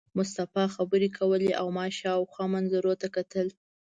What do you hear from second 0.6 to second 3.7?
خبرې کولې او ما شاوخوا منظرو ته کتل.